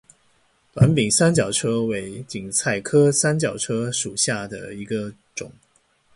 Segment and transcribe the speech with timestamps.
[0.73, 5.51] 短柄三角车为堇菜科三角车属下的一个种。